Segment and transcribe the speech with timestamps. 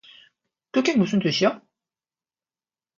[0.71, 1.61] 그게 무슨 뜻이야?